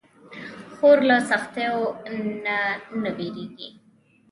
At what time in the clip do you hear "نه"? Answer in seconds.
2.45-2.57, 3.01-3.09